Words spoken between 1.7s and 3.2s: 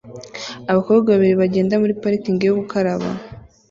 muri parikingi yo gukaraba